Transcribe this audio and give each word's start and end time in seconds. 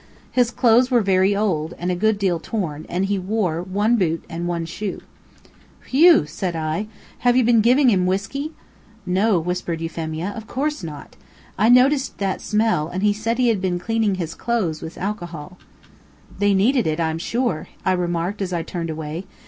His 0.31 0.49
clothes 0.49 0.89
were 0.89 1.01
very 1.01 1.35
old, 1.35 1.75
and 1.77 1.91
a 1.91 1.95
good 1.95 2.17
deal 2.17 2.39
torn, 2.39 2.87
and 2.89 3.05
he 3.05 3.19
wore 3.19 3.61
one 3.61 3.97
boot 3.97 4.25
and 4.27 4.47
one 4.47 4.65
shoe. 4.65 5.03
"Whew!" 5.89 6.25
said 6.25 6.55
I. 6.55 6.87
"Have 7.19 7.37
you 7.37 7.43
been 7.43 7.61
giving 7.61 7.89
him 7.89 8.07
whisky?" 8.07 8.51
"No," 9.05 9.39
whispered 9.39 9.79
Euphemia, 9.79 10.33
"of 10.35 10.47
course 10.47 10.81
not. 10.81 11.15
I 11.55 11.69
noticed 11.69 12.17
that 12.17 12.41
smell, 12.41 12.87
and 12.87 13.03
he 13.03 13.13
said 13.13 13.37
he 13.37 13.49
had 13.49 13.61
been 13.61 13.77
cleaning 13.77 14.15
his 14.15 14.33
clothes 14.33 14.81
with 14.81 14.97
alcohol." 14.97 15.59
"They 16.39 16.55
needed 16.55 16.87
it, 16.87 16.99
I'm 16.99 17.19
sure," 17.19 17.67
I 17.85 17.91
remarked 17.91 18.41
as 18.41 18.51
I 18.51 18.63
turned 18.63 18.89
away. 18.89 19.25